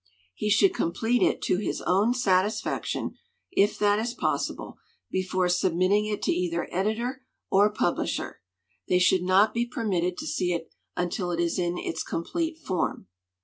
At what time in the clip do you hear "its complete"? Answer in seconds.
11.77-12.57